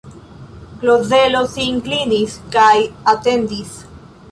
[0.83, 2.73] Klozelo sin klinis kaj
[3.17, 3.79] atendis.